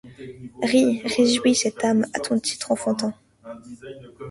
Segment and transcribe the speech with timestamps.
[0.63, 1.03] Ris!
[1.15, 3.13] Réjouis cette âme à ton rire enfantin.